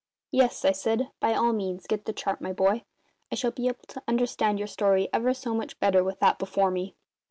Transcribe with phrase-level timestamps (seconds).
[0.31, 2.85] "Yes," I said, "by all means get the chart, my boy.
[3.31, 6.71] I shall be able to understand your story ever so much better with that before
[6.71, 6.95] me."